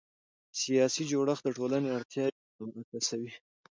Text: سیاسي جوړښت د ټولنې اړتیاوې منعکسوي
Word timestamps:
سیاسي 0.61 1.03
جوړښت 1.11 1.43
د 1.45 1.47
ټولنې 1.57 1.89
اړتیاوې 1.97 2.35
منعکسوي 2.59 3.31